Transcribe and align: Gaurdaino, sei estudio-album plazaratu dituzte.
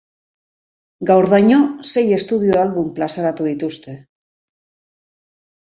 Gaurdaino, 1.09 1.59
sei 1.91 2.03
estudio-album 2.17 2.89
plazaratu 2.97 3.49
dituzte. 3.53 3.97